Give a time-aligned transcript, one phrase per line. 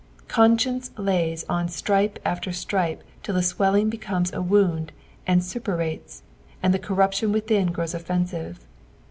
[0.27, 4.91] Conscience lays on stripe after stripe till the swelling becomes a wound
[5.27, 6.23] and suppurates,
[6.63, 8.61] and the corruption within grows offensive.